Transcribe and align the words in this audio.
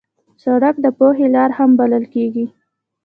سړک 0.43 0.75
د 0.81 0.87
پوهې 0.97 1.27
لار 1.35 1.51
هم 1.57 1.69
بلل 1.79 2.05
کېږي. 2.13 2.45